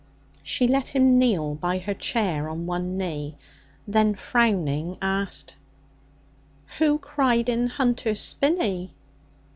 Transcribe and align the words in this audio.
She 0.41 0.67
let 0.67 0.87
him 0.87 1.19
kneel 1.19 1.53
by 1.53 1.77
her 1.77 1.93
chair 1.93 2.49
on 2.49 2.65
one 2.65 2.97
knee; 2.97 3.35
then, 3.87 4.15
frowning, 4.15 4.97
asked: 4.99 5.55
'Who 6.79 6.97
cried 6.97 7.47
in 7.47 7.67
Hunter's 7.67 8.19
Spinney?' 8.19 8.95